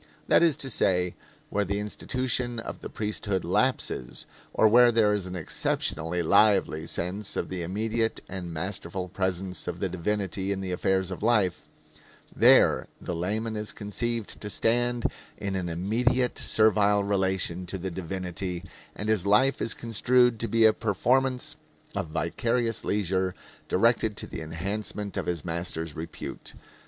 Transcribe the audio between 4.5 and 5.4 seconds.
or where there is an